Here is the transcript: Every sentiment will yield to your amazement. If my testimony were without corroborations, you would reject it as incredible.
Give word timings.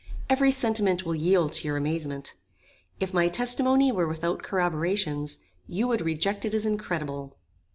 Every 0.31 0.51
sentiment 0.51 1.05
will 1.05 1.13
yield 1.13 1.53
to 1.53 1.67
your 1.67 1.77
amazement. 1.77 2.33
If 2.99 3.13
my 3.13 3.27
testimony 3.27 3.91
were 3.91 4.07
without 4.07 4.41
corroborations, 4.41 5.37
you 5.67 5.87
would 5.89 6.01
reject 6.01 6.43
it 6.43 6.55
as 6.55 6.65
incredible. 6.65 7.37